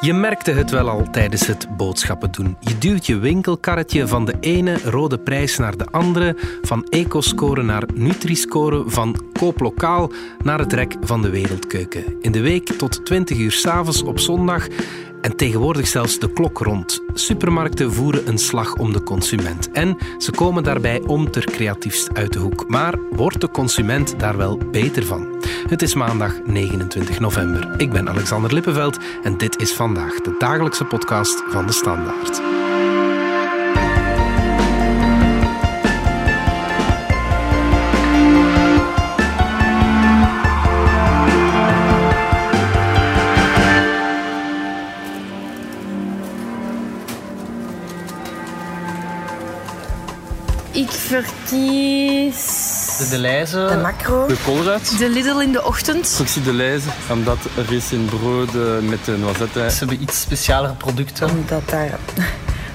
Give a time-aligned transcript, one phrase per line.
[0.00, 2.56] Je merkte het wel al tijdens het boodschappen doen.
[2.60, 7.82] Je duwt je winkelkarretje van de ene rode prijs naar de andere, van ecoscore naar
[7.94, 10.10] Nutri-score, van kooplokaal
[10.44, 12.04] naar het rek van de wereldkeuken.
[12.20, 14.66] In de week tot 20 uur s'avonds op zondag
[15.20, 17.02] en tegenwoordig zelfs de klok rond.
[17.14, 19.70] Supermarkten voeren een slag om de consument.
[19.70, 22.68] En ze komen daarbij om ter creatiefst uit de hoek.
[22.68, 25.26] Maar wordt de consument daar wel beter van?
[25.68, 27.74] Het is maandag 29 november.
[27.76, 32.67] Ik ben Alexander Lippenveld en dit is vandaag de dagelijkse podcast van de Standaard.
[51.48, 54.26] De Deleuze, De macro.
[54.26, 54.98] de koolruit.
[54.98, 56.16] De Lidl in de ochtend.
[56.20, 59.66] Ik zie de lijzen, omdat er is in brood eh, met de noisette.
[59.70, 61.30] Ze hebben iets specialere producten.
[61.30, 61.98] Omdat daar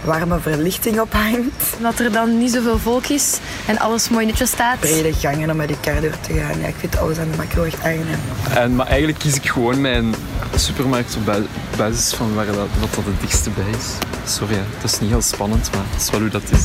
[0.03, 1.63] warme verlichting op hangt.
[1.81, 4.79] Dat er dan niet zoveel volk is en alles mooi netjes staat.
[4.79, 6.59] Brede gangen om met die kar door te gaan.
[6.59, 8.19] Ja, ik vind alles aan de macro echt aangenaam.
[8.55, 10.15] En, maar eigenlijk kies ik gewoon mijn
[10.55, 11.37] supermarkt op ba-
[11.77, 13.87] basis van waar dat, wat dat het dichtste bij is.
[14.33, 16.59] Sorry, hè, het is niet heel spannend, maar het is wel hoe dat is.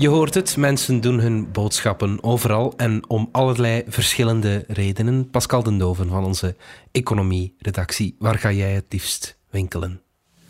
[0.00, 5.30] Je hoort het, mensen doen hun boodschappen overal en om allerlei verschillende redenen.
[5.30, 6.56] Pascal den Doven van onze
[6.92, 10.00] economie-redactie, waar ga jij het liefst winkelen?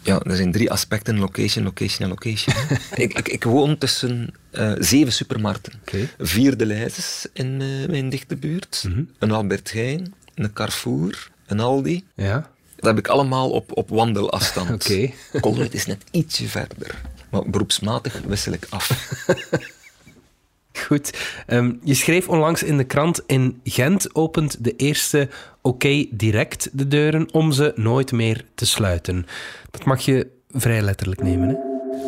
[0.02, 2.56] Ja, er zijn drie aspecten: location, location en location.
[3.04, 5.72] ik, ik, ik woon tussen eh, zeven supermarkten.
[6.18, 12.04] Vier de Leizes in eh, mijn dichte buurt, een Albert Heijn, een Carrefour, een Aldi.
[12.14, 12.50] Ja?
[12.76, 14.70] Dat heb ik allemaal op, op wandelafstand.
[14.84, 15.10] Oké.
[15.40, 17.00] Colruyt is net ietsje verder.
[17.30, 18.90] Maar beroepsmatig wissel ik af.
[20.86, 21.18] Goed.
[21.46, 25.28] Ehm, je schreef onlangs in de krant: in Gent opent de eerste
[25.60, 29.26] OK direct de deuren om ze nooit meer te sluiten.
[29.70, 31.48] Dat mag je vrij letterlijk nemen.
[31.48, 31.54] Hè?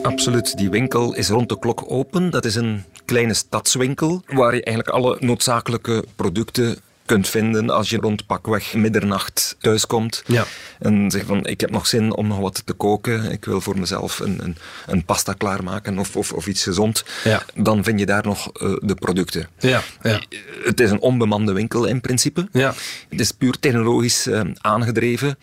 [0.03, 0.57] Absoluut.
[0.57, 2.31] Die winkel is rond de klok open.
[2.31, 6.77] Dat is een kleine stadswinkel waar je eigenlijk alle noodzakelijke producten
[7.13, 10.23] kunt vinden als je rond pakweg middernacht thuiskomt.
[10.27, 10.45] Ja.
[10.79, 13.31] En zeg van, ik heb nog zin om nog wat te koken.
[13.31, 14.57] Ik wil voor mezelf een, een,
[14.87, 17.05] een pasta klaarmaken of, of, of iets gezond.
[17.25, 17.43] Ja.
[17.55, 19.49] Dan vind je daar nog eh, de producten.
[19.59, 20.21] Ja, ja.
[20.65, 22.49] Het is een onbemande winkel in principe.
[22.53, 22.75] Ja.
[23.09, 25.39] Het is puur technologisch eh, aangedreven.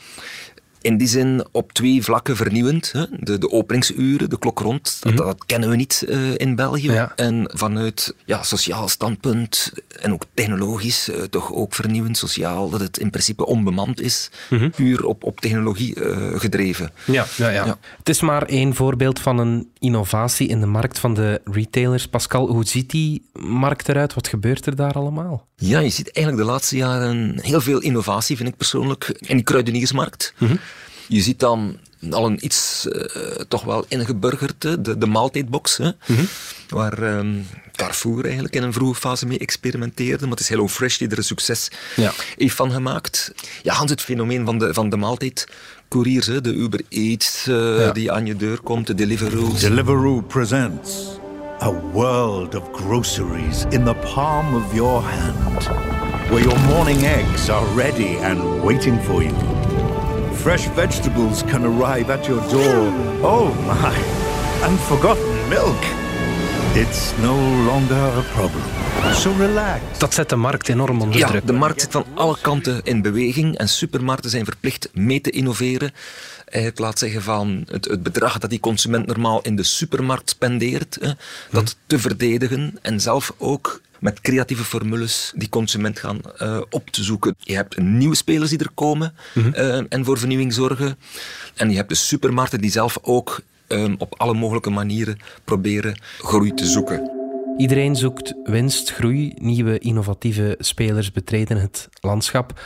[0.82, 2.92] In die zin op twee vlakken vernieuwend.
[2.92, 3.06] Hè.
[3.20, 6.88] De, de openingsuren, de klok rond, dat, dat kennen we niet eh, in België.
[6.88, 6.96] Mhm.
[6.96, 7.14] Ja.
[7.16, 12.98] En vanuit ja, sociaal standpunt en ook technologisch eh, toch ook vernieuwend, sociaal, dat het
[12.98, 14.30] in principe onbemand is.
[14.50, 14.70] Mhm.
[14.70, 16.92] Puur op, op technologie eh, gedreven.
[17.06, 17.66] Ja, ja, ja.
[17.66, 17.78] Ja.
[17.98, 22.08] Het is maar één voorbeeld van een innovatie in de markt van de retailers.
[22.08, 24.14] Pascal, hoe ziet die markt eruit?
[24.14, 25.48] Wat gebeurt er daar allemaal?
[25.56, 29.44] Ja, je ziet eigenlijk de laatste jaren heel veel innovatie, vind ik persoonlijk, in die
[29.46, 30.34] kruideniersmarkt.
[31.10, 31.78] Je ziet dan
[32.12, 33.02] al een iets eh,
[33.48, 35.90] toch wel ingeburgerd, hè, de, de maaltijdbox, hè,
[36.70, 37.34] waar ehm,
[37.76, 41.18] Carrefour eigenlijk in een vroege fase mee experimenteerde, maar het is Hello Fresh die er
[41.18, 42.12] een succes Ja.
[42.38, 43.32] heeft van gemaakt.
[43.64, 47.92] Ja, Hans, het fenomeen van de, van de maaltijdcouriers, hè, de Uber Eats eh, Ja.
[47.92, 49.54] die aan je deur komt, de Deliveroo.
[49.60, 50.92] Deliveroo presents
[51.62, 55.64] a world of groceries in the palm of your hand,
[56.30, 59.59] where your morning eggs are ready and waiting for you.
[60.42, 62.88] Fresh vegetables can arrive at your door.
[63.22, 63.96] Oh my,
[64.64, 65.84] and forgotten milk.
[66.76, 67.36] It's no
[67.66, 68.64] longer a problem.
[69.14, 69.82] So relax.
[69.98, 71.48] Dat zet de markt enorm onder Ja, druk.
[71.48, 75.92] de markt zit van alle kanten in beweging en supermarkten zijn verplicht mee te innoveren.
[76.46, 80.98] Eigenlijk laat zeggen van het, het bedrag dat die consument normaal in de supermarkt spendeert,
[81.02, 81.12] hè,
[81.52, 87.04] dat te verdedigen en zelf ook met creatieve formules die consument gaan eh, op te
[87.04, 87.36] zoeken.
[87.40, 89.14] Je hebt nieuwe spelers die er komen
[89.54, 90.98] eh, en voor vernieuwing zorgen.
[91.56, 96.54] En je hebt de supermarkten die zelf ook eh, op alle mogelijke manieren proberen groei
[96.54, 97.12] te zoeken.
[97.58, 102.62] Iedereen zoekt winst, groei, nieuwe innovatieve spelers betreden het landschap.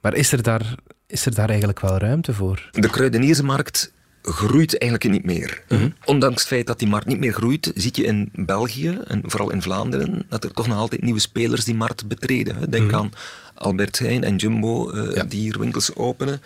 [0.00, 0.74] Maar is er daar,
[1.06, 2.68] is er daar eigenlijk wel ruimte voor?
[2.70, 5.62] De kruideniersmarkt groeit eigenlijk niet meer.
[6.04, 9.50] Ondanks het feit dat die markt niet meer groeit, zie je in België, en vooral
[9.50, 12.70] in Vlaanderen, dat er toch nog altijd nieuwe spelers die markt betreden.
[12.70, 13.12] Denk aan
[13.54, 16.42] Albert Heijn en Jumbo, eh, die hier winkels openen.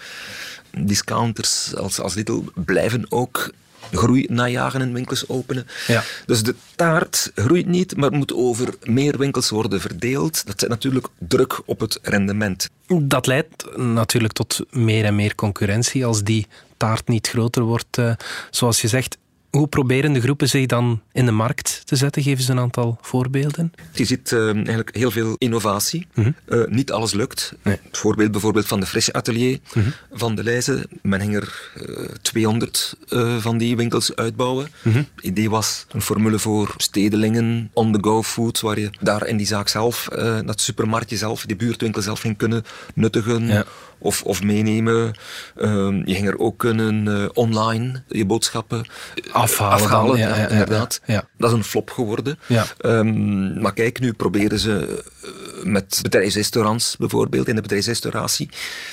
[0.78, 3.50] Discounters als, als Lidl blijven ook
[3.92, 5.66] groei najagen en winkels openen.
[5.86, 6.02] Ja.
[6.26, 10.46] Dus de taart groeit niet, maar moet over meer winkels worden verdeeld.
[10.46, 12.70] Dat zet natuurlijk druk op het rendement.
[12.86, 16.46] Dat leidt natuurlijk tot meer en meer concurrentie als die
[16.76, 18.12] taart niet groter wordt, eh,
[18.50, 19.16] zoals je zegt.
[19.54, 22.22] Hoe proberen de groepen zich dan in de markt te zetten?
[22.22, 23.72] Geven ze een aantal voorbeelden?
[23.92, 26.06] Je ziet uh, eigenlijk heel veel innovatie.
[26.14, 26.30] Mhm.
[26.48, 27.54] Uh, niet alles lukt.
[27.62, 27.78] Nee.
[27.82, 29.88] Het voorbeeld bijvoorbeeld van de Fresh Atelier Mhm.
[30.12, 30.86] van de Leijzen.
[31.02, 34.68] Men ging er uh, 200 eh, van die winkels uitbouwen.
[34.82, 34.96] Mhm.
[34.96, 39.68] Het idee was een formule voor stedelingen, on-the-go food, waar je daar in die zaak
[39.68, 40.08] zelf,
[40.44, 42.64] dat supermarktje zelf, die buurtwinkel zelf ging kunnen
[42.94, 43.46] nuttigen.
[43.46, 43.64] Ja.
[43.98, 45.14] Of, of meenemen.
[45.56, 48.84] Ehm, je ging er ook kunnen uh, online je boodschappen
[49.32, 49.82] afhalen.
[49.82, 51.00] afhalen dan, ja, ja, ja, inderdaad.
[51.06, 51.24] Ja.
[51.38, 52.38] Dat is een flop geworden.
[52.80, 55.30] Um, maar kijk, nu proberen ze uh,
[55.64, 58.48] met bedrijfsrestaurants bijvoorbeeld, in de bedrijfsrestauratie,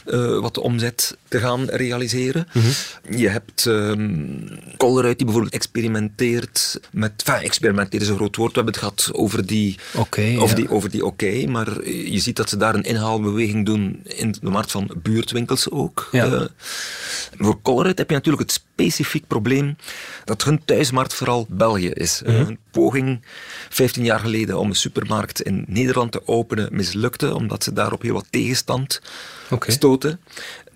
[0.05, 2.47] uh, wat de omzet te gaan realiseren.
[2.47, 2.65] Mhm.
[2.65, 2.71] Mm
[3.03, 3.17] -hmm.
[3.17, 7.23] Je hebt um, Colruyt die bijvoorbeeld experimenteert met...
[7.25, 8.55] Enfin, experimenteert is een groot woord.
[8.55, 10.55] We hebben het gehad over die okay, over, ja.
[10.55, 14.35] die, over die oké, okay, maar je ziet dat ze daar een inhaalbeweging doen in
[14.41, 16.09] de markt van buurtwinkels ook.
[16.11, 16.25] Ja.
[16.25, 16.41] Uh,
[17.37, 19.75] voor Colruyt heb je natuurlijk het specifiek probleem
[20.25, 22.21] dat hun thuismarkt vooral België is.
[22.25, 22.47] Mm -hmm.
[22.47, 23.21] Een poging
[23.69, 28.13] 15 jaar geleden om een supermarkt in Nederland te openen mislukte, omdat ze daarop heel
[28.13, 29.01] wat tegenstand
[29.49, 29.73] okay.
[29.75, 30.19] stoten.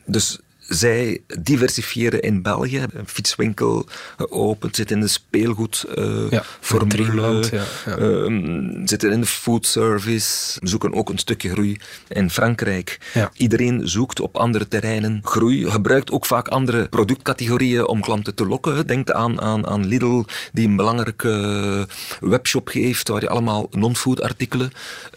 [0.06, 2.84] Dus zij diversifiëren in België.
[2.94, 3.86] Een fietswinkel
[4.18, 8.88] geopend, zitten in de speelgoed uh, ja, formule, ja, ja.
[8.88, 11.78] Zitten in de food service, zoeken ook een stukje groei
[12.08, 13.00] in Frankrijk.
[13.34, 18.88] Iedereen zoekt op andere terreinen groei, gebruikt ook vaak andere productcategorieën om klanten te lokken.
[18.88, 20.24] Denk aan, aan, aan Lidl,
[20.54, 21.88] die een belangrijke
[22.20, 24.72] webshop heeft waar je allemaal non-food artikelen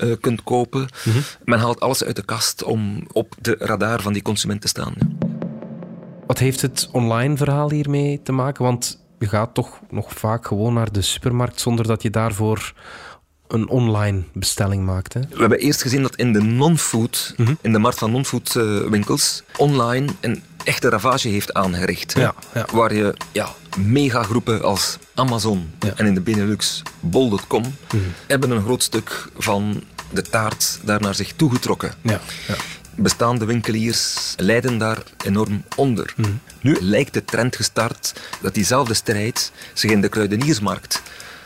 [0.05, 0.81] uh, kunt kopen.
[0.81, 1.09] Mhm.
[1.09, 1.23] Mm -hmm.
[1.45, 4.95] Men haalt alles uit de kast om op de radar van die consument te staan.
[6.29, 8.65] Wat heeft het online verhaal hiermee te maken?
[8.65, 12.73] Want je gaat toch nog vaak gewoon naar de supermarkt zonder dat je daarvoor
[13.49, 15.13] een online bestelling maakt.
[15.15, 15.21] Hè?
[15.21, 17.41] We hebben eerst gezien dat in de non-food, Mhm.
[17.43, 17.59] mm -hmm.
[17.63, 22.13] in de markt van non-food uh, winkels, online een echte ravage heeft aangericht.
[22.13, 22.67] Ja, ja.
[22.73, 23.49] Waar je ja,
[23.79, 25.93] megagroepen als Amazon Ja.
[25.97, 28.03] en in de Benelux bol.com Mhm.
[28.27, 31.93] hebben een groot stuk van de taart daar naar zich toegetrokken.
[32.03, 32.55] Ja, ja.
[33.03, 36.13] Bestaande winkeliers lijden daar enorm onder.
[36.17, 36.31] Mhm.
[36.61, 41.03] Nu lijkt de trend gestart dat diezelfde strijd zich in de kruideniersmarkt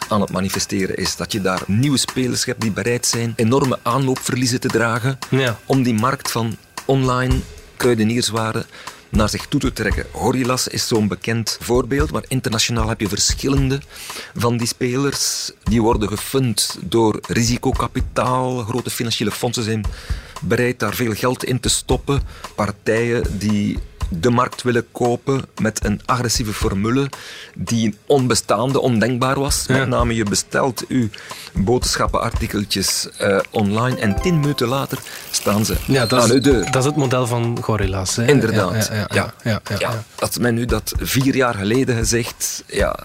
[0.08, 1.16] aan het manifesteren is.
[1.16, 5.58] Dat je daar nieuwe spelers hebt die bereid zijn enorme aanloopverliezen te dragen Ja.
[5.66, 7.34] om die markt van online
[7.76, 8.66] kruidenierswaren
[9.08, 10.06] naar zich toe te trekken.
[10.12, 13.80] Gorillas is zo'n bekend voorbeeld, maar internationaal heb je verschillende
[14.34, 15.50] van die spelers.
[15.62, 18.58] Die worden gefund door risicokapitaal.
[18.64, 19.84] Grote financiële fondsen zijn
[20.42, 22.22] bereid daar veel geld in te stoppen.
[22.54, 23.78] Partijen die
[24.20, 27.08] de markt willen kopen met een agressieve formule
[27.54, 29.64] die onbestaande, ondenkbaar was.
[29.68, 29.78] Ja.
[29.78, 31.08] Met name je bestelt uw
[31.52, 34.98] boodschappenartikeltjes uh, online en tien minuten later
[35.30, 36.64] staan ze Ja, aan is, uw deur.
[36.64, 38.16] dat is het model van Gorilla's.
[38.16, 38.26] Hè?
[38.26, 38.86] Inderdaad.
[38.86, 40.04] Ja, ja, ja, ja, ja, ja.
[40.18, 42.98] Had men nu dat vier jaar geleden gezegd, ja,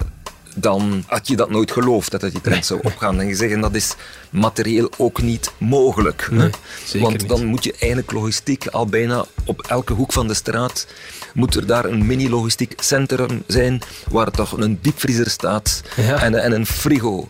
[0.59, 3.19] dan had je dat nooit geloofd dat die trend zou opgaan.
[3.19, 3.95] En je zeggen dat is
[4.29, 6.27] materieel ook niet mogelijk.
[6.31, 6.49] Nee, hè?
[6.85, 7.29] zeker Want niet.
[7.29, 10.87] dan moet je eigenlijk logistiek al bijna op elke hoek van de straat
[11.33, 13.81] moet er daar een mini-logistiek centrum zijn
[14.11, 16.21] waar toch een diepvriezer staat Ja.
[16.21, 17.27] en, en een frigo.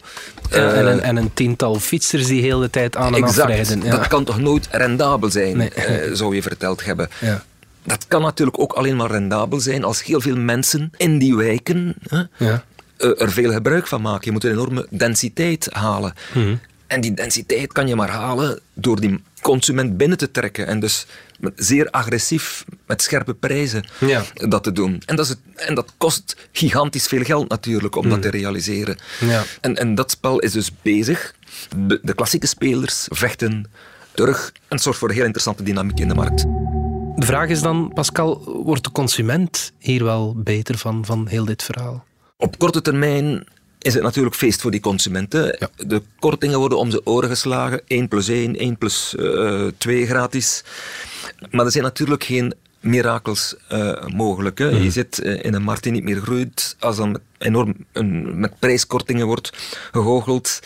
[0.50, 3.40] Ja, Eh, en, een, en een tiental fietsers die heel de tijd aan en exact.
[3.40, 3.82] afrijden.
[3.84, 3.92] Ja.
[3.92, 5.70] Dat kan toch nooit rendabel zijn, Nee.
[5.70, 7.10] eh, zou je verteld hebben.
[7.20, 7.44] Ja.
[7.84, 11.96] Dat kan natuurlijk ook alleen maar rendabel zijn als heel veel mensen in die wijken
[12.08, 12.64] hè, Ja.
[12.98, 14.26] Eh, er veel gebruik van maken.
[14.26, 16.14] Je moet een enorme densiteit halen.
[16.34, 16.56] Mhm.
[16.88, 20.68] En die densiteit kan je maar halen door die consument binnen te trekken.
[20.68, 21.06] En dus
[21.40, 24.24] met zeer agressief, met scherpe prijzen Ja.
[24.34, 25.02] dat te doen.
[25.06, 28.98] En dat, is het, en dat kost gigantisch veel geld natuurlijk om dat te realiseren.
[29.20, 29.32] Mhm.
[29.32, 29.44] Ja.
[29.62, 31.34] En, en dat spel is dus bezig.
[31.78, 33.66] De, de klassieke spelers vechten
[34.12, 34.52] terug.
[34.68, 36.42] En zorgt voor een heel interessante dynamiek in de markt.
[37.16, 41.64] De vraag is dan, Pascal, wordt de consument hier wel beter van, van heel dit
[41.64, 42.06] verhaal?
[42.40, 43.44] Op korte termijn
[43.80, 45.56] is het natuurlijk feest voor die consumenten.
[45.60, 45.70] Ja.
[45.88, 47.82] De kortingen worden om zijn oren geslagen.
[47.88, 50.64] 1 plus 1, 1 plus uh, 2 gratis.
[51.52, 54.58] Maar er zijn natuurlijk geen mirakels uh, mogelijk.
[54.58, 54.72] Hè.
[54.72, 54.84] Mhm.
[54.84, 56.76] Je zit uh, in een markt die niet meer groeit.
[56.80, 59.52] Als dan met, enorm een, met prijskortingen wordt
[59.92, 60.60] gehoogeld,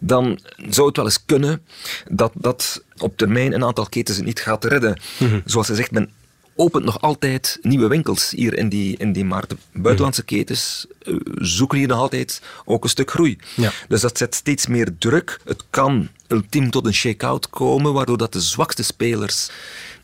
[0.00, 1.62] dan zou het wel eens kunnen
[2.08, 5.00] dat dat op termijn een aantal ketens het niet gaat redden.
[5.18, 5.40] Mhm.
[5.44, 6.10] Zoals ze zegt, men
[6.56, 9.54] opent nog altijd nieuwe winkels hier in die, in die markt.
[9.72, 13.38] Buitenlandse ketens uh, zoeken hier nog altijd ook een stuk groei.
[13.56, 13.72] Ja.
[13.88, 15.40] Dus dat zet steeds meer druk.
[15.44, 19.50] Het kan ultiem tot een shake-out komen, waardoor dat de zwakste spelers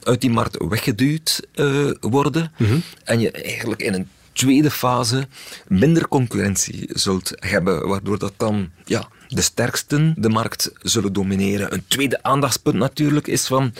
[0.03, 2.53] uit die markt weggeduwd uh, worden.
[2.57, 2.79] Mhm.
[3.05, 5.29] En je eigenlijk in een tweede fase
[5.69, 11.73] minder concurrentie zult hebben, waardoor dat dan ja, de sterksten de markt zullen domineren.
[11.73, 13.73] Een tweede aandachtspunt natuurlijk is van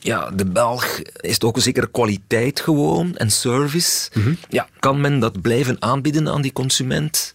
[0.00, 4.10] ja, de Belg is het ook een zekere kwaliteit gewoon en service.
[4.48, 7.34] Ja, kan men dat blijven aanbieden aan die consument?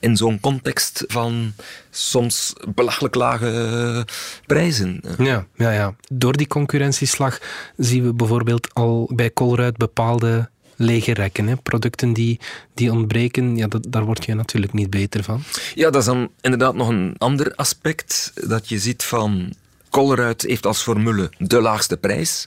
[0.00, 1.52] In zo'n context van
[1.90, 4.06] soms belachelijk lage
[4.46, 5.00] prijzen.
[5.18, 5.94] Ja, ja, ja.
[6.12, 7.40] Door die concurrentieslag
[7.76, 11.46] zien we bijvoorbeeld al bij Colruyt bepaalde lege rekken.
[11.46, 11.56] Hè.
[11.56, 12.40] Producten die,
[12.74, 15.42] die ontbreken, ja, dat, daar word je natuurlijk niet beter van.
[15.74, 18.32] Ja, dat is dan inderdaad nog een ander aspect.
[18.48, 19.52] Dat je ziet van
[19.96, 22.44] Colruyt heeft als formule de laagste prijs.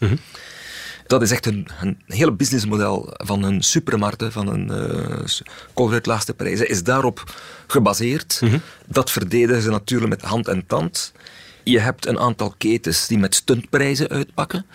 [1.08, 5.26] Dat is echt een, een hele businessmodel van een supermarkt, van een uh,
[5.74, 7.24] Colruyt laagste prijzen, is daarop
[7.68, 8.42] gebaseerd.
[8.88, 11.12] Dat verdedigen ze natuurlijk met hand en tand.
[11.64, 14.66] Je hebt een aantal ketens die met stuntprijzen uitpakken.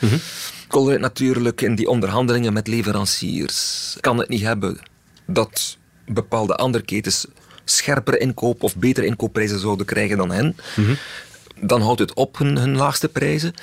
[0.69, 4.79] Colruyt natuurlijk in die onderhandelingen met leveranciers kan het niet hebben
[5.27, 5.77] dat
[6.07, 7.27] bepaalde andere ketens
[7.65, 10.57] scherper inkoop of betere inkoopprijzen zouden krijgen dan hen.
[11.61, 13.55] Dan houdt het op hun, hun laagste prijzen.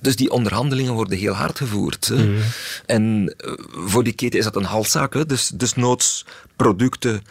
[0.00, 2.08] Dus die onderhandelingen worden heel hard gevoerd.
[2.08, 2.38] hè.
[2.86, 5.14] En eh, voor die keten is dat een halszaak.
[5.14, 5.26] Hè.
[5.26, 6.24] Dus, dus noods
[6.56, 7.22] producten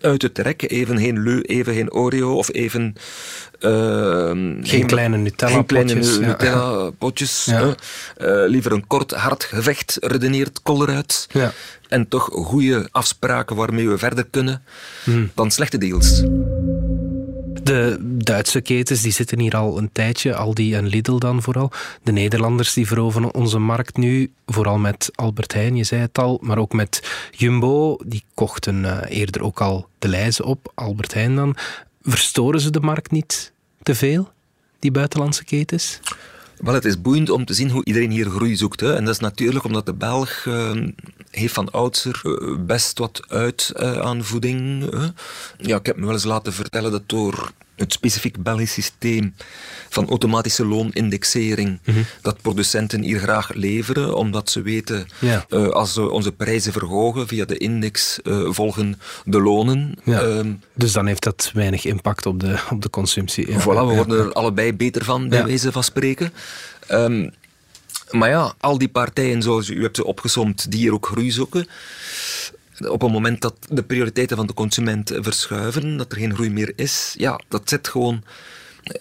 [0.00, 0.68] uit te trekken.
[0.68, 2.94] Even geen even geen Oreo of even...
[3.60, 7.58] ehm, Geen kleine geen kleine Nutella-potjes, ja.
[7.60, 7.74] Ja.
[8.16, 8.42] hè.
[8.44, 11.26] Eh, liever een kort, hard gevecht redeneert Colruyt.
[11.32, 11.52] Ja.
[11.88, 14.62] En toch goede afspraken waarmee we verder kunnen,
[15.04, 15.30] Hmm.
[15.34, 16.22] dan slechte deals.
[17.62, 21.70] De Duitse ketens die zitten hier al een tijdje, Aldi en Lidl dan vooral.
[22.02, 26.38] De Nederlanders die veroveren onze markt nu, vooral met Albert Heijn, je zei het al,
[26.42, 27.96] maar ook met Jumbo.
[28.04, 31.56] Die kochten eh, eerder ook al de lijzen op, Albert Heijn dan.
[32.02, 33.52] Verstoren ze de markt niet
[33.82, 34.32] te veel,
[34.78, 36.00] die buitenlandse ketens?
[36.62, 38.80] Wel, het is boeiend om te zien hoe iedereen hier groei zoekt.
[38.80, 38.94] Hè.
[38.94, 40.70] En dat is natuurlijk omdat de Belg eh,
[41.30, 44.90] heeft van oudsher eh, best wat uit eh, aan voeding.
[44.90, 45.06] hè.
[45.58, 47.52] Ja, ik heb me wel eens laten vertellen dat door
[47.82, 49.34] het specifiek Belgisch systeem
[49.88, 51.80] van automatische loonindexering,
[52.22, 55.44] dat producenten hier graag leveren, omdat ze weten, Ja.
[55.48, 59.94] eh, als we onze prijzen verhogen via de index, eh, volgen de lonen.
[60.04, 60.20] Ja.
[60.20, 63.50] Ehm, Dus dan heeft dat weinig impact op de, op de consumptie.
[63.50, 63.60] Ja.
[63.60, 66.32] Voilà, we worden er allebei beter van, bij wijze van spreken.
[66.86, 67.28] Ehm,
[68.10, 71.66] maar ja, al die partijen, zoals u hebt ze opgesomd, die hier ook groei zoeken.
[72.78, 76.72] Op het moment dat de prioriteiten van de consument verschuiven, dat er geen groei meer
[76.76, 78.24] is, ja, dat zet gewoon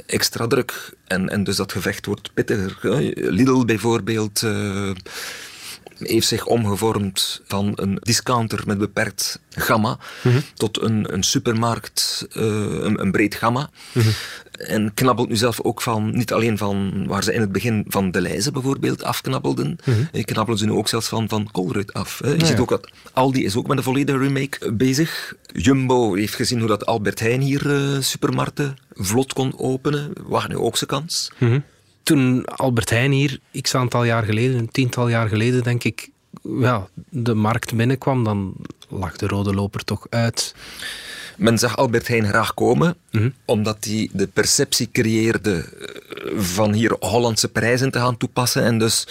[0.05, 0.93] extra druk.
[1.07, 2.77] En, en dus dat gevecht wordt pittiger.
[3.15, 4.91] Lidl bijvoorbeeld eh,
[6.03, 9.97] heeft zich omgevormd van een discounter met beperkt gamma
[10.53, 13.69] tot een, een supermarkt, eh, een, een breed gamma.
[14.51, 18.11] En knabbelt nu zelf ook van, niet alleen van waar ze in het begin van
[18.11, 19.77] de lijzen bijvoorbeeld afknabbelden,
[20.11, 22.19] eh, knabbelen ze nu ook zelfs van, van Colruyt af.
[22.23, 22.31] hè.
[22.31, 25.33] Je ziet ook dat Aldi is ook met een volledige remake eh, bezig.
[25.53, 30.11] Jumbo heeft gezien hoe dat Albert Heijn hier supermarkten vlot kon openen.
[30.23, 31.31] Wacht nu ook zijn kans.
[32.03, 36.09] Toen Albert Heijn hier, x aantal jaar geleden, een tiental jaar geleden denk ik,
[36.43, 38.53] ja, de markt binnenkwam, dan
[38.89, 40.55] lag de rode loper toch uit.
[41.37, 42.95] Men zag Albert Heijn graag komen,
[43.45, 46.00] omdat hij de perceptie creëerde eh,
[46.35, 49.07] van hier Hollandse prijzen te gaan toepassen en dus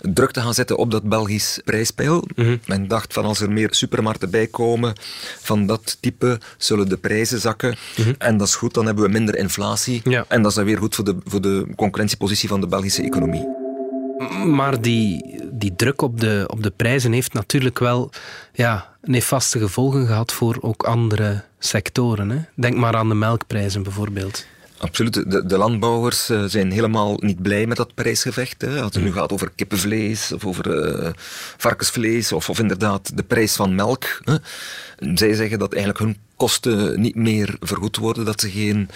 [0.00, 2.24] druk te gaan zetten op dat Belgisch prijspeil.
[2.66, 4.92] Men dacht van als er meer supermarkten bij komen
[5.40, 7.76] van dat type, zullen de prijzen zakken.
[8.18, 10.00] En dat is goed, dan hebben we minder inflatie.
[10.04, 10.24] Ja.
[10.28, 13.48] En dat is dan weer goed voor de, voor de concurrentiepositie van de Belgische economie.
[14.46, 18.10] Maar die, die druk op de, op de prijzen heeft natuurlijk wel
[18.52, 22.30] ja, nefaste gevolgen gehad voor ook andere sectoren.
[22.30, 22.38] Hè?
[22.54, 24.46] Denk maar aan de melkprijzen bijvoorbeeld.
[24.80, 25.30] Absoluut.
[25.30, 28.62] De, de landbouwers eh, zijn helemaal niet blij met dat prijsgevecht.
[28.62, 28.80] Hè.
[28.82, 31.10] Als het nu gaat over kippenvlees of over eh,
[31.56, 34.20] varkensvlees of, of inderdaad de prijs van melk.
[34.24, 34.36] Hè.
[35.14, 38.88] Zij zeggen dat eigenlijk hun kosten niet meer vergoed worden, dat ze geen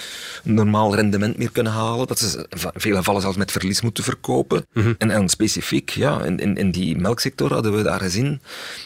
[0.42, 4.66] normaal rendement meer kunnen halen, dat ze in vele gevallen zelfs met verlies moeten verkopen.
[4.98, 8.40] En, en specifiek, ja, in, in, in die melksector hadden we daar gezien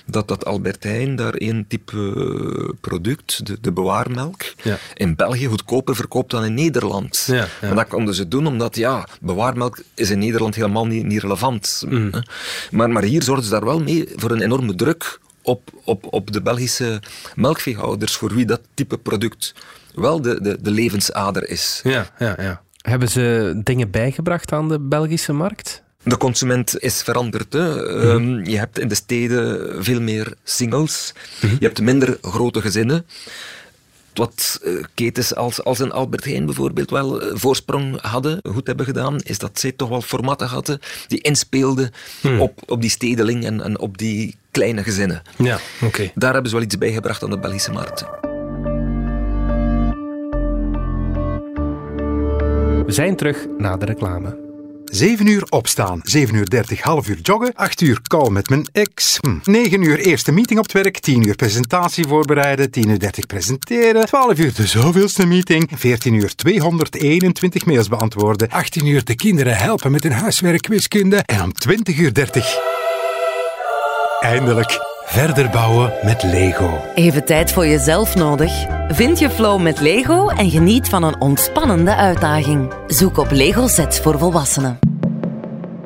[0.06, 4.78] dat, dat Albert Heijn daar één type eh, product, de, de bewaarmelk, Ja.
[4.94, 7.24] in België goedkoper verkoopt dan in Nederland.
[7.26, 11.84] Ja, dat konden ze doen omdat, ja, bewaarmelk is in Nederland helemaal niet, niet relevant.
[11.88, 12.08] Mm.
[12.12, 12.20] hè.
[12.70, 16.32] Maar, maar hier zorgden ze daar wel mee voor een enorme druk op, op, op
[16.32, 17.00] de Belgische
[17.34, 19.54] melkveehouders, voor wie dat type product
[19.94, 21.80] wel de, de, de levensader is.
[21.84, 22.62] Ja, ja, ja.
[22.82, 25.82] Hebben ze dingen bijgebracht aan de Belgische markt?
[26.02, 27.52] De consument is veranderd.
[27.52, 27.86] Hè.
[27.86, 31.12] Ehm, je hebt in de steden veel meer singles.
[31.40, 33.06] Je hebt minder grote gezinnen.
[34.14, 38.86] Wat eh, ketens als, als een Albert Heijn bijvoorbeeld wel eh, voorsprong hadden, goed hebben
[38.86, 41.90] gedaan, is dat zij toch wel formaten hadden die inspeelden
[42.38, 45.22] op, op die stedeling en, en op die kleine gezinnen.
[45.36, 46.10] Ja, oké.
[46.14, 48.04] Daar hebben ze wel iets bijgebracht aan de Belgische markt.
[52.86, 54.46] We zijn terug na de reclame.
[54.84, 59.18] 7 uur opstaan, 7 uur 30 half uur joggen, 8 uur call met mijn ex,
[59.20, 59.50] hm.
[59.50, 64.06] 9 uur eerste meeting op het werk, 10 uur presentatie voorbereiden, 10 uur 30 presenteren,
[64.06, 69.90] 12 uur de zoveelste meeting, 14 uur 221 mails beantwoorden, 18 uur de kinderen helpen
[69.90, 72.77] met hun huiswerk wiskunde en om 20 uur 30
[74.20, 76.80] eindelijk verder bouwen met Lego.
[76.94, 78.66] Even tijd voor jezelf nodig?
[78.88, 82.72] Vind je flow met Lego en geniet van een ontspannende uitdaging.
[82.86, 84.78] Zoek op Lego sets voor volwassenen.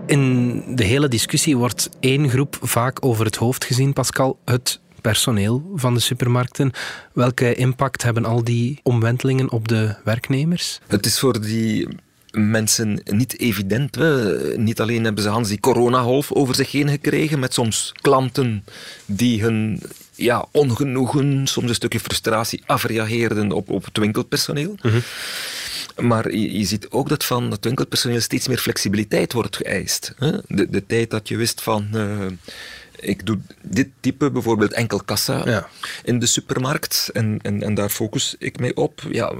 [0.06, 4.38] In de hele discussie wordt één groep vaak over het hoofd gezien, Pascal.
[4.44, 6.70] Het personeel van de supermarkten.
[7.12, 10.80] Welke impact hebben al die omwentelingen op de werknemers?
[10.86, 11.88] Het is voor die
[12.32, 13.94] mensen niet evident.
[13.94, 14.36] Hè.
[14.58, 18.64] Niet alleen hebben ze Hans die coronagolf over zich heen gekregen, met soms klanten
[19.06, 19.82] die hun
[20.14, 24.74] ja, ongenoegen, soms een stukje frustratie afreageerden op, op het winkelpersoneel.
[25.96, 30.14] Maar je, je ziet ook dat van het winkelpersoneel steeds meer flexibiliteit wordt geëist.
[30.16, 30.30] Hè.
[30.48, 31.88] De, de tijd dat je wist van...
[31.92, 32.26] eh,
[33.02, 35.68] ik doe dit type, bijvoorbeeld enkel kassa Ja.
[36.04, 39.00] in de supermarkt en, en, en daar focus ik mij op.
[39.10, 39.38] Ja, eh,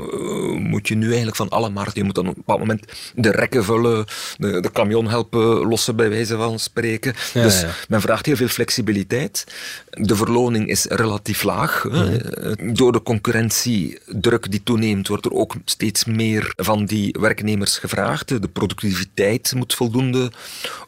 [0.59, 3.31] moet je nu eigenlijk van alle markten, je moet dan op een bepaald moment de
[3.31, 4.05] rekken vullen,
[4.39, 7.15] de, de camion helpen lossen bij wijze van spreken.
[7.35, 7.71] Ja, dus ja.
[7.89, 9.45] men vraagt heel veel flexibiliteit.
[9.91, 11.85] De verloning is relatief laag.
[11.85, 11.97] Mhm.
[11.97, 18.29] Eh, Door de concurrentiedruk die toeneemt, wordt er ook steeds meer van die werknemers gevraagd.
[18.29, 20.33] De productiviteit moet voldoende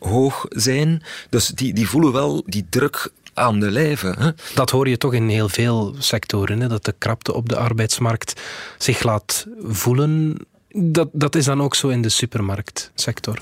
[0.00, 1.02] hoog zijn.
[1.30, 4.14] Dus die, die voelen wel die druk aan de lijve.
[4.18, 4.30] Hè.
[4.54, 6.68] Dat hoor je toch in heel veel sectoren, hè?
[6.68, 8.40] dat de krapte op de arbeidsmarkt
[8.78, 10.36] zich laat voelen.
[10.68, 13.38] Dat, dat is dan ook zo in de supermarktsector.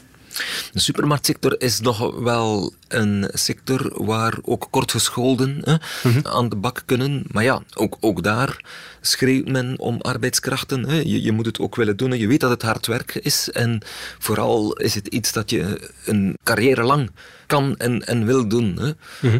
[0.72, 5.76] De supermarktsector is nog wel een sector waar ook kortgescholden hè,
[6.22, 7.24] aan de bak kunnen.
[7.30, 8.64] Maar ja, ook, ook daar
[9.00, 10.88] schreeuwt men om arbeidskrachten.
[10.88, 10.96] Hè.
[10.96, 12.10] Je, je moet het ook willen doen.
[12.10, 12.16] hè.
[12.16, 13.50] Je weet dat het hard werken is.
[13.50, 13.80] En
[14.18, 17.10] vooral is het iets dat je een carrière lang
[17.46, 18.78] kan en, en wil doen.
[18.80, 18.92] Hè.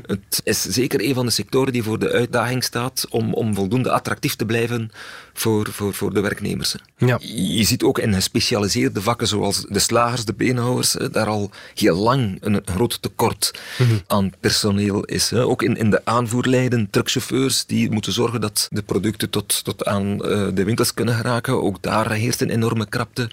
[0.07, 3.91] Het is zeker een van de sectoren die voor de uitdaging staat om, om voldoende
[3.91, 4.91] attractief te blijven
[5.33, 6.75] voor, voor, voor de werknemers.
[6.97, 7.19] Ja.
[7.21, 12.37] Je ziet ook in gespecialiseerde vakken zoals de slagers, de beenhouwers, daar al heel lang
[12.41, 13.61] een, groot tekort
[14.07, 15.33] aan personeel is.
[15.33, 20.25] Ook in, in de aanvoerlijden, truckchauffeurs die moeten zorgen dat de producten tot, tot aan
[20.25, 21.63] eh, de winkels kunnen geraken.
[21.63, 23.31] Ook daar heerst een enorme krapte.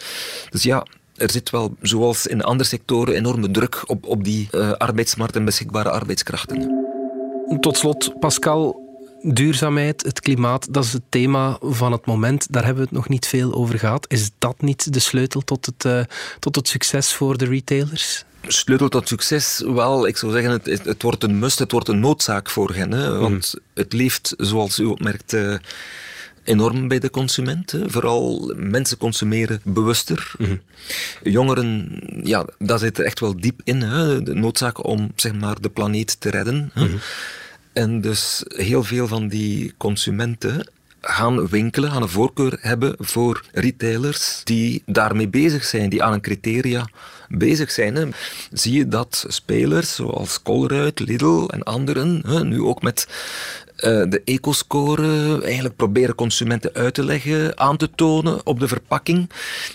[0.50, 0.86] Dus ja,
[1.16, 5.46] er zit wel, zoals in andere sectoren, enorme druk op, op die eh, arbeidsmarkt en
[5.46, 6.88] beschikbare arbeidskrachten.
[7.60, 8.89] Tot slot, Pascal,
[9.22, 12.48] duurzaamheid, het klimaat, dat is het thema van het moment.
[12.50, 14.06] Daar hebben we het nog niet veel over gehad.
[14.10, 16.02] Is dat niet de sleutel tot het, eh,
[16.40, 18.24] tot het succes voor de retailers?
[18.48, 22.00] Sleutel tot succes, wel, ik zou zeggen, het, het, wordt een must, het wordt een
[22.00, 22.92] noodzaak voor hen.
[22.92, 25.56] Hè, want het leeft, zoals u opmerkt, eh,
[26.44, 27.72] enorm bij de consument.
[27.72, 27.90] Hè.
[27.90, 30.32] Vooral mensen consumeren bewuster.
[31.24, 33.82] Jongeren, ja, daar zit er echt wel diep in.
[33.82, 34.24] Hè.
[34.24, 36.72] De noodzaak om zeg maar, de planeet te redden.
[36.74, 36.88] Hè.
[37.80, 40.70] En dus heel veel van die consumenten
[41.02, 46.22] gaan winkelen, gaan een voorkeur hebben voor retailers die daarmee bezig zijn, die aan een
[46.22, 46.90] criteria
[47.28, 48.14] bezig zijn.
[48.52, 53.08] Zie je dat spelers zoals Colruyt, Lidl en anderen, hè, nu ook met
[53.80, 59.30] eh, de ecoscore eigenlijk proberen consumenten uit te leggen, aan te tonen op de verpakking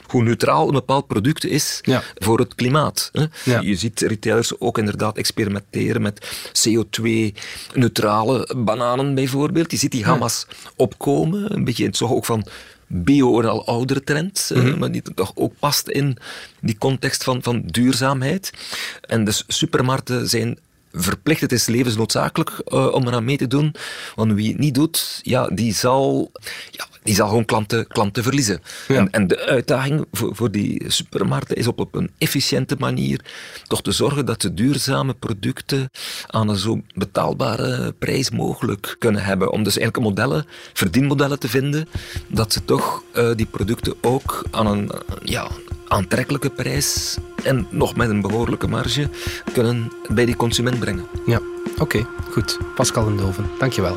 [0.07, 2.03] hoe neutraal een bepaald product is Ja.
[2.14, 3.09] voor het klimaat.
[3.12, 3.25] Hè.
[3.45, 3.61] Ja.
[3.61, 6.27] Je ziet retailers ook inderdaad experimenteren met
[6.69, 9.71] CO2-neutrale bananen bijvoorbeeld.
[9.71, 12.47] Je ziet die gamma's opkomen, een beetje toch ook van
[12.87, 16.17] bio een al oudere trend, eh, maar die toch ook past in
[16.61, 18.51] die context van, van duurzaamheid.
[19.01, 20.59] En dus supermarkten zijn
[20.95, 23.75] verplicht, het is levensnoodzakelijk eh, om eraan mee te doen.
[24.15, 26.33] Want wie het niet doet, ja, die, zal,
[26.71, 28.63] ja, die zal gewoon klanten, klanten verliezen.
[28.89, 28.95] Ja.
[28.97, 33.21] En, en de uitdaging voor, voor die supermarkten is op, op een efficiënte manier
[33.67, 35.91] toch te zorgen dat ze duurzame producten
[36.27, 39.53] aan een zo betaalbare prijs mogelijk kunnen hebben.
[39.53, 41.89] Om dus eigenlijk modellen, verdienmodellen te vinden,
[42.29, 44.91] dat ze toch eh, die producten ook aan een
[45.23, 45.49] ja,
[45.95, 49.09] aantrekkelijke prijs en nog met een behoorlijke marge
[49.53, 51.07] kunnen bij die consument brengen.
[51.27, 51.41] Ja,
[51.79, 52.59] oké, goed.
[52.75, 53.97] Pascal en Doven, dankjewel.